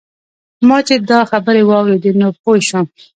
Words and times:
ما 0.67 0.77
چې 0.87 0.95
دا 1.09 1.19
خبرې 1.31 1.61
واورېدې 1.69 2.11
نو 2.19 2.27
پوی 2.41 2.59
شوم. 2.67 2.85